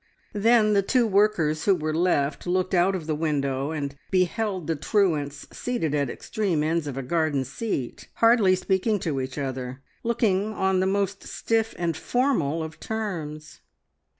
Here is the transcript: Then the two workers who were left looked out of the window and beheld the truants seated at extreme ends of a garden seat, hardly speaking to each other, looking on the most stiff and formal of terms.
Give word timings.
Then 0.33 0.73
the 0.73 0.81
two 0.81 1.05
workers 1.05 1.65
who 1.65 1.75
were 1.75 1.93
left 1.93 2.47
looked 2.47 2.73
out 2.73 2.95
of 2.95 3.05
the 3.05 3.13
window 3.13 3.69
and 3.69 3.93
beheld 4.09 4.65
the 4.65 4.75
truants 4.75 5.45
seated 5.51 5.93
at 5.93 6.09
extreme 6.09 6.63
ends 6.63 6.87
of 6.87 6.97
a 6.97 7.03
garden 7.03 7.43
seat, 7.45 8.07
hardly 8.15 8.55
speaking 8.55 8.97
to 9.01 9.21
each 9.21 9.37
other, 9.37 9.83
looking 10.01 10.53
on 10.53 10.79
the 10.79 10.87
most 10.87 11.21
stiff 11.27 11.75
and 11.77 11.95
formal 11.95 12.63
of 12.63 12.79
terms. 12.79 13.59